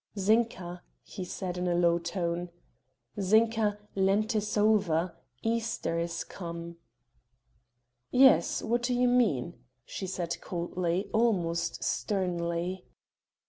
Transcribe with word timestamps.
"Zinka," 0.17 0.81
he 1.03 1.23
said 1.23 1.59
in 1.59 1.67
a 1.67 1.75
low 1.75 1.99
tone, 1.99 2.49
"Zinka 3.19 3.77
Lent 3.93 4.35
is 4.35 4.57
over 4.57 5.15
Easter 5.43 5.99
is 5.99 6.23
come." 6.23 6.77
"Yes? 8.09 8.63
what 8.63 8.81
do 8.81 8.95
you 8.95 9.07
mean?" 9.07 9.63
she 9.85 10.07
said 10.07 10.41
coldly, 10.41 11.07
almost 11.13 11.83
sternly. 11.83 12.83